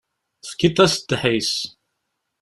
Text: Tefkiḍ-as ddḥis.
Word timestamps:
Tefkiḍ-as 0.43 0.93
ddḥis. 0.97 1.53